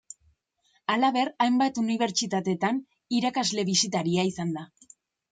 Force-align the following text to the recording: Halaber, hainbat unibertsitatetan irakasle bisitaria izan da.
Halaber, 0.93 1.29
hainbat 1.43 1.75
unibertsitatetan 1.81 2.79
irakasle 3.17 3.65
bisitaria 3.69 4.25
izan 4.31 4.55
da. 4.57 4.65